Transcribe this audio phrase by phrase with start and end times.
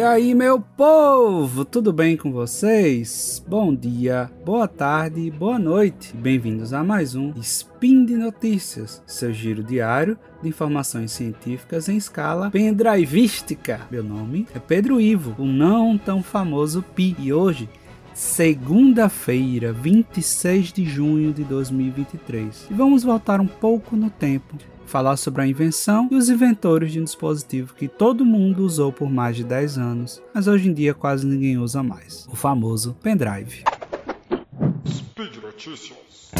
[0.00, 3.44] E aí, meu povo, tudo bem com vocês?
[3.46, 6.16] Bom dia, boa tarde, boa noite.
[6.16, 12.50] Bem-vindos a mais um Spin de Notícias, seu giro diário de informações científicas em escala
[12.50, 13.82] pendrivística.
[13.90, 17.68] Meu nome é Pedro Ivo, o não tão famoso Pi, e hoje
[18.14, 22.68] segunda-feira, 26 de junho de 2023.
[22.70, 24.56] E vamos voltar um pouco no tempo
[24.90, 29.08] falar sobre a invenção e os inventores de um dispositivo que todo mundo usou por
[29.08, 33.62] mais de 10 anos, mas hoje em dia quase ninguém usa mais: o famoso pendrive.
[34.86, 36.32] Speed Notícias.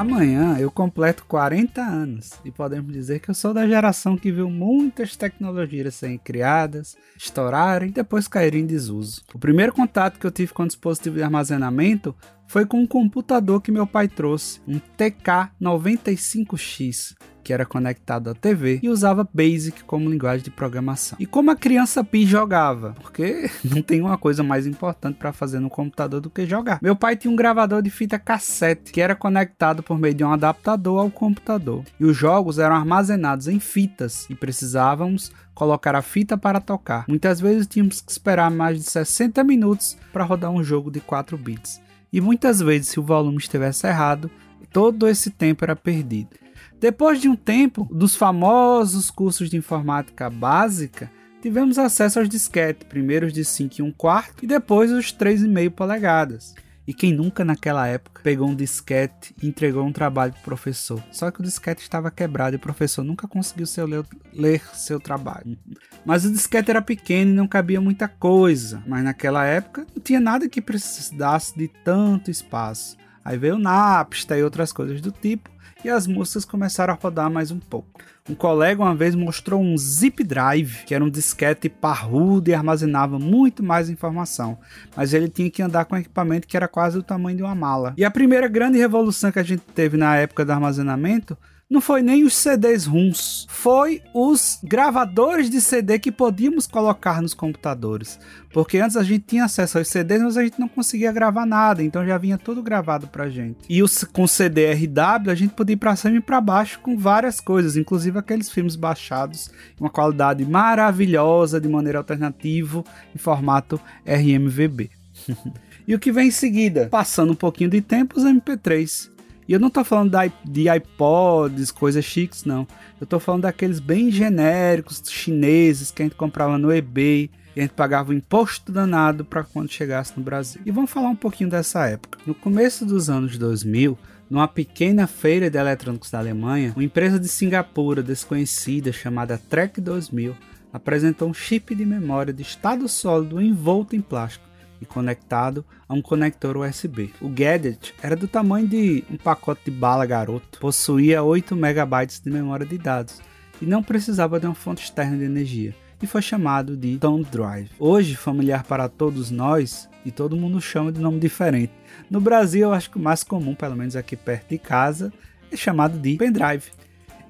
[0.00, 4.48] Amanhã eu completo 40 anos e podemos dizer que eu sou da geração que viu
[4.48, 9.20] muitas tecnologias serem criadas, estourarem e depois caírem em desuso.
[9.34, 12.16] O primeiro contato que eu tive com o dispositivo de armazenamento
[12.50, 18.80] foi com um computador que meu pai trouxe, um TK95X, que era conectado à TV
[18.82, 21.16] e usava Basic como linguagem de programação.
[21.20, 22.96] E como a criança Pi jogava?
[23.00, 26.80] Porque não tem uma coisa mais importante para fazer no computador do que jogar.
[26.82, 30.32] Meu pai tinha um gravador de fita cassete que era conectado por meio de um
[30.32, 31.84] adaptador ao computador.
[32.00, 37.04] E os jogos eram armazenados em fitas e precisávamos colocar a fita para tocar.
[37.06, 41.38] Muitas vezes tínhamos que esperar mais de 60 minutos para rodar um jogo de 4
[41.38, 41.80] bits
[42.12, 44.30] e muitas vezes, se o volume estivesse errado,
[44.72, 46.30] todo esse tempo era perdido.
[46.78, 51.10] Depois de um tempo dos famosos cursos de informática básica,
[51.42, 55.70] tivemos acesso aos disquetes, primeiro os de 5 e 1 quarto e depois os 3,5
[55.70, 56.54] polegadas.
[56.86, 61.02] E quem nunca naquela época pegou um disquete e entregou um trabalho para o professor?
[61.12, 64.98] Só que o disquete estava quebrado e o professor nunca conseguiu seu ler, ler seu
[64.98, 65.56] trabalho.
[66.04, 68.82] Mas o disquete era pequeno e não cabia muita coisa.
[68.86, 72.96] Mas naquela época não tinha nada que precisasse de tanto espaço.
[73.24, 75.50] Aí veio o Napster e outras coisas do tipo
[75.84, 78.00] e as músicas começaram a rodar mais um pouco.
[78.28, 83.18] Um colega uma vez mostrou um zip drive, que era um disquete parrudo e armazenava
[83.18, 84.58] muito mais informação,
[84.96, 87.54] mas ele tinha que andar com um equipamento que era quase o tamanho de uma
[87.54, 87.94] mala.
[87.96, 91.36] E a primeira grande revolução que a gente teve na época do armazenamento
[91.70, 97.32] não foi nem os CDs RUMs, foi os gravadores de CD que podíamos colocar nos
[97.32, 98.18] computadores.
[98.52, 101.80] Porque antes a gente tinha acesso aos CDs, mas a gente não conseguia gravar nada,
[101.84, 103.58] então já vinha tudo gravado pra gente.
[103.68, 106.98] E os, com CD RW a gente podia ir pra cima e pra baixo com
[106.98, 109.48] várias coisas, inclusive aqueles filmes baixados
[109.78, 112.82] uma qualidade maravilhosa, de maneira alternativa,
[113.14, 114.90] em formato RMVB.
[115.86, 116.88] e o que vem em seguida?
[116.90, 119.19] Passando um pouquinho de tempo, os MP3.
[119.50, 122.68] E eu não tô falando de iPods, coisas chiques, não.
[123.00, 127.62] Eu tô falando daqueles bem genéricos chineses que a gente comprava no eBay e a
[127.62, 130.62] gente pagava um imposto danado para quando chegasse no Brasil.
[130.64, 132.20] E vamos falar um pouquinho dessa época.
[132.24, 133.98] No começo dos anos 2000,
[134.30, 140.32] numa pequena feira de eletrônicos da Alemanha, uma empresa de Singapura desconhecida chamada Trek 2000
[140.72, 144.48] apresentou um chip de memória de estado sólido envolto em plástico
[144.80, 147.12] e conectado a um conector USB.
[147.20, 152.30] O gadget era do tamanho de um pacote de bala garoto, possuía 8 MB de
[152.30, 153.20] memória de dados
[153.60, 157.70] e não precisava de uma fonte externa de energia e foi chamado de Thumb Drive.
[157.78, 161.72] Hoje, familiar para todos nós, e todo mundo chama de nome diferente.
[162.10, 165.12] No Brasil, eu acho que o mais comum, pelo menos aqui perto de casa,
[165.52, 166.70] é chamado de pendrive.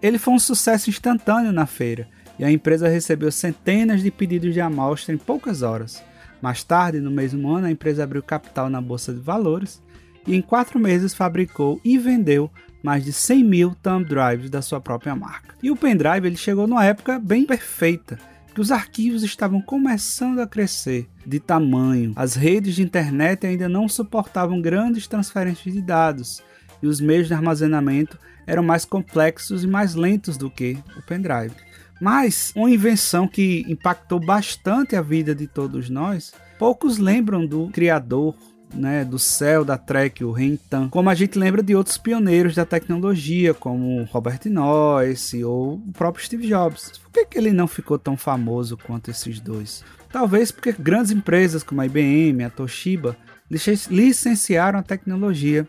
[0.01, 4.61] Ele foi um sucesso instantâneo na feira e a empresa recebeu centenas de pedidos de
[4.61, 6.03] amostra em poucas horas.
[6.41, 9.83] Mais tarde, no mesmo ano, a empresa abriu capital na bolsa de valores
[10.27, 12.51] e em quatro meses fabricou e vendeu
[12.83, 15.55] mais de 100 mil thumb drives da sua própria marca.
[15.63, 18.19] E o pendrive ele chegou numa época bem perfeita,
[18.55, 23.89] que os arquivos estavam começando a crescer de tamanho, as redes de internet ainda não
[23.89, 26.43] suportavam grandes transferências de dados
[26.83, 31.55] e os meios de armazenamento eram mais complexos e mais lentos do que o pendrive.
[32.01, 38.35] Mas uma invenção que impactou bastante a vida de todos nós, poucos lembram do criador
[38.75, 42.65] né, do céu da Trek, o Rentan, como a gente lembra de outros pioneiros da
[42.65, 46.93] tecnologia, como Robert Noyce ou o próprio Steve Jobs.
[46.99, 49.85] Por que, que ele não ficou tão famoso quanto esses dois?
[50.13, 53.17] Talvez porque grandes empresas como a IBM, a Toshiba,
[53.91, 55.69] licenciaram a tecnologia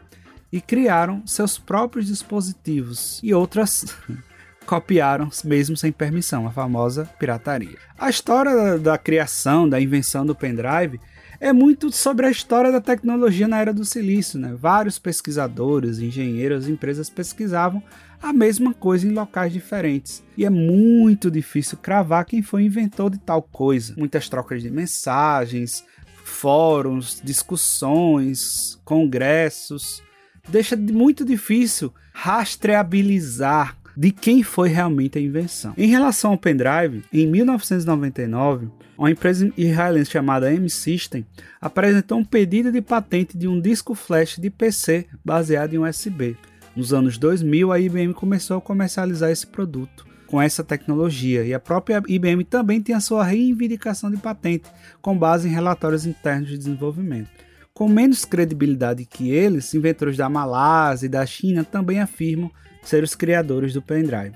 [0.51, 3.85] e criaram seus próprios dispositivos e outras
[4.65, 7.77] copiaram mesmo sem permissão, a famosa pirataria.
[7.97, 10.99] A história da, criação, da invenção do pendrive
[11.39, 14.39] é muito sobre a história da tecnologia na era do silício.
[14.39, 14.55] Né?
[14.57, 17.81] Vários pesquisadores, engenheiros, empresas pesquisavam
[18.21, 20.23] a mesma coisa em locais diferentes.
[20.37, 23.95] E é muito difícil cravar quem foi inventor de tal coisa.
[23.97, 25.83] Muitas trocas de mensagens,
[26.23, 30.03] fóruns, discussões, congressos
[30.49, 35.73] deixa muito difícil rastreabilizar de quem foi realmente a invenção.
[35.77, 41.25] Em relação ao pendrive, em 1999, uma empresa israelense chamada M-System
[41.59, 46.37] apresentou um pedido de patente de um disco flash de PC baseado em USB.
[46.75, 51.59] Nos anos 2000, a IBM começou a comercializar esse produto com essa tecnologia e a
[51.59, 54.69] própria IBM também tem a sua reivindicação de patente
[55.01, 57.29] com base em relatórios internos de desenvolvimento.
[57.73, 62.49] Com menos credibilidade que eles, inventores da Malásia e da China também afirmam
[62.83, 64.35] ser os criadores do pendrive.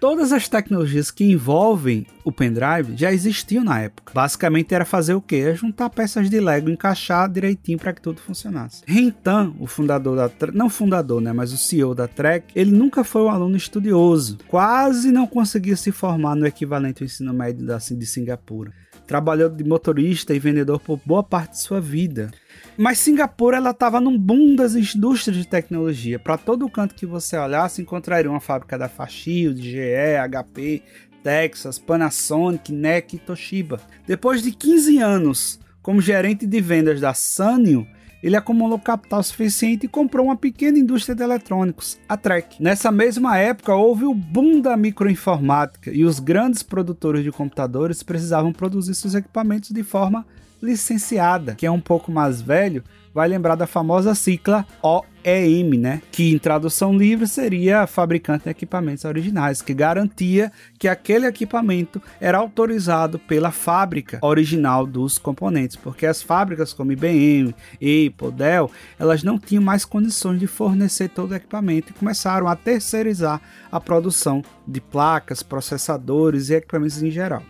[0.00, 4.14] Todas as tecnologias que envolvem o pendrive já existiam na época.
[4.14, 5.48] Basicamente era fazer o quê?
[5.48, 8.82] É juntar peças de Lego, encaixar direitinho para que tudo funcionasse.
[8.86, 13.20] Rentan, o fundador da não fundador, né, mas o CEO da Trek, ele nunca foi
[13.24, 14.38] um aluno estudioso.
[14.48, 18.72] Quase não conseguia se formar no equivalente ao ensino médio da, de Singapura.
[19.10, 22.30] Trabalhou de motorista e vendedor por boa parte de sua vida.
[22.78, 26.16] Mas Singapura ela estava num boom das indústrias de tecnologia.
[26.16, 30.84] Para todo canto que você olhasse, encontraria uma fábrica da Fairchild, GE, HP,
[31.24, 33.80] Texas, Panasonic, NEC e Toshiba.
[34.06, 37.84] Depois de 15 anos como gerente de vendas da Sanyo,
[38.22, 42.62] ele acumulou capital suficiente e comprou uma pequena indústria de eletrônicos, a Trek.
[42.62, 48.52] Nessa mesma época, houve o boom da microinformática e os grandes produtores de computadores precisavam
[48.52, 50.26] produzir seus equipamentos de forma
[50.62, 52.84] licenciada, que é um pouco mais velho,
[53.14, 56.02] vai lembrar da famosa cicla OEM, né?
[56.10, 62.38] Que em tradução livre seria fabricante de equipamentos originais, que garantia que aquele equipamento era
[62.38, 69.38] autorizado pela fábrica original dos componentes, porque as fábricas como IBM, Apple, Dell, elas não
[69.38, 73.40] tinham mais condições de fornecer todo o equipamento e começaram a terceirizar
[73.70, 77.42] a produção de placas, processadores e equipamentos em geral.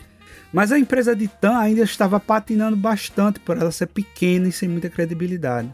[0.52, 4.68] Mas a empresa de TAM ainda estava patinando bastante por ela ser pequena e sem
[4.68, 5.72] muita credibilidade.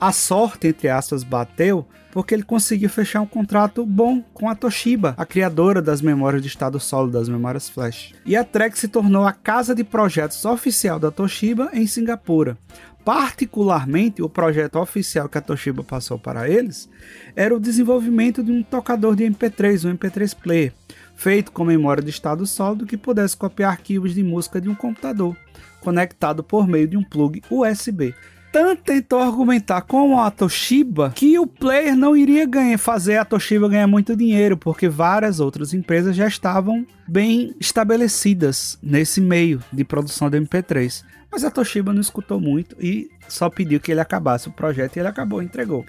[0.00, 5.14] A sorte, entre aspas, bateu porque ele conseguiu fechar um contrato bom com a Toshiba,
[5.18, 8.14] a criadora das memórias de estado sólido das memórias flash.
[8.24, 12.56] E a Trek se tornou a casa de projetos oficial da Toshiba em Singapura.
[13.04, 16.88] Particularmente, o projeto oficial que a Toshiba passou para eles
[17.36, 20.72] era o desenvolvimento de um tocador de MP3, um MP3 player,
[21.16, 25.36] feito com memória de estado sólido que pudesse copiar arquivos de música de um computador,
[25.80, 28.14] conectado por meio de um plug USB.
[28.52, 33.68] Tan tentou argumentar com a Toshiba que o player não iria ganhar, fazer a Toshiba
[33.68, 40.30] ganhar muito dinheiro, porque várias outras empresas já estavam bem estabelecidas nesse meio de produção
[40.30, 41.04] de MP3.
[41.30, 45.00] Mas a Toshiba não escutou muito e só pediu que ele acabasse o projeto e
[45.00, 45.84] ele acabou, entregou.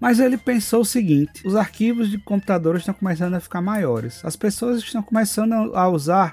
[0.00, 4.24] Mas ele pensou o seguinte: os arquivos de computadores estão começando a ficar maiores.
[4.24, 6.32] As pessoas estão começando a usar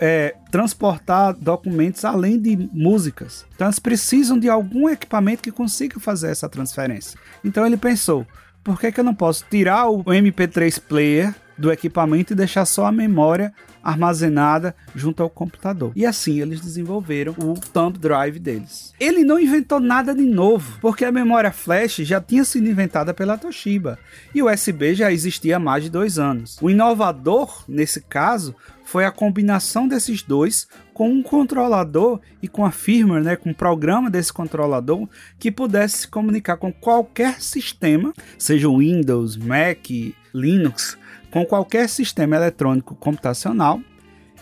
[0.00, 3.44] é, transportar documentos além de músicas.
[3.54, 7.18] Então elas precisam de algum equipamento que consiga fazer essa transferência.
[7.44, 8.26] Então ele pensou:
[8.62, 12.86] por que, que eu não posso tirar o MP3 player do equipamento e deixar só
[12.86, 13.52] a memória
[13.84, 15.92] armazenada junto ao computador.
[15.94, 18.94] E assim eles desenvolveram o thumb drive deles.
[18.98, 23.36] Ele não inventou nada de novo, porque a memória flash já tinha sido inventada pela
[23.36, 23.98] Toshiba
[24.34, 26.56] e o USB já existia há mais de dois anos.
[26.62, 32.70] O inovador, nesse caso, foi a combinação desses dois com um controlador e com a
[32.70, 35.08] firmware, né, com o programa desse controlador
[35.38, 39.90] que pudesse se comunicar com qualquer sistema, seja Windows, Mac,
[40.32, 40.96] Linux,
[41.34, 43.80] com qualquer sistema eletrônico computacional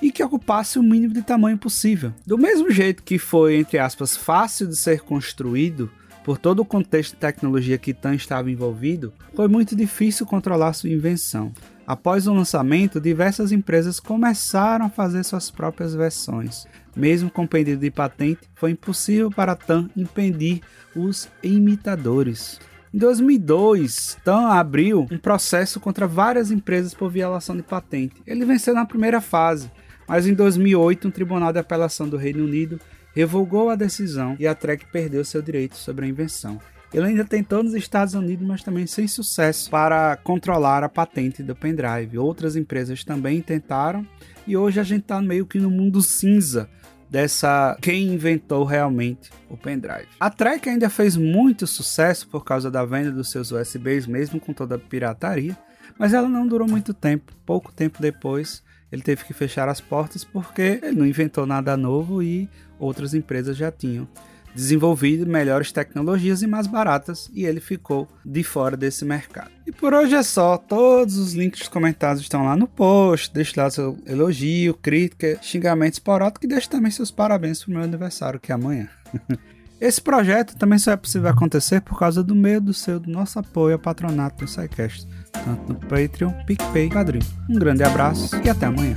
[0.02, 2.12] e que ocupasse o mínimo de tamanho possível.
[2.26, 5.90] Do mesmo jeito que foi, entre aspas, fácil de ser construído
[6.22, 10.90] por todo o contexto de tecnologia que TAN estava envolvido, foi muito difícil controlar sua
[10.90, 11.50] invenção.
[11.86, 16.66] Após o lançamento, diversas empresas começaram a fazer suas próprias versões.
[16.94, 20.60] Mesmo com pedido de patente, foi impossível para a TAM impedir
[20.94, 22.60] os imitadores.
[22.94, 28.20] Em 2002, TAM abriu um processo contra várias empresas por violação de patente.
[28.26, 29.70] Ele venceu na primeira fase,
[30.06, 32.78] mas em 2008 um tribunal de apelação do Reino Unido
[33.14, 36.60] revogou a decisão e a Trek perdeu seu direito sobre a invenção.
[36.92, 41.56] Ele ainda tentou nos Estados Unidos, mas também sem sucesso para controlar a patente do
[41.56, 42.18] pendrive.
[42.18, 44.06] Outras empresas também tentaram
[44.46, 46.68] e hoje a gente está meio que no mundo cinza
[47.12, 50.08] dessa quem inventou realmente o pendrive.
[50.18, 54.54] A Trek ainda fez muito sucesso por causa da venda dos seus USBs, mesmo com
[54.54, 55.54] toda a pirataria,
[55.98, 57.30] mas ela não durou muito tempo.
[57.44, 62.22] Pouco tempo depois, ele teve que fechar as portas porque ele não inventou nada novo
[62.22, 64.08] e outras empresas já tinham
[64.54, 69.50] desenvolvido melhores tecnologias e mais baratas, e ele ficou de fora desse mercado.
[69.66, 70.56] E por hoje é só.
[70.56, 73.32] Todos os links comentados estão lá no post.
[73.32, 78.40] Deixe lá seu elogio, crítica, xingamento esporádico e deixe também seus parabéns pro meu aniversário,
[78.40, 78.88] que é amanhã.
[79.80, 83.40] Esse projeto também só é possível acontecer por causa do meio do seu, do nosso
[83.40, 87.18] apoio ao patronato do SciCast, tanto no Patreon, PicPay e Padrim.
[87.50, 88.96] Um grande abraço e até amanhã.